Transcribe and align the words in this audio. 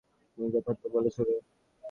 তুমি 0.31 0.47
যথার্থ 0.53 0.83
বলেছো, 0.95 1.21
রে! 1.23 1.35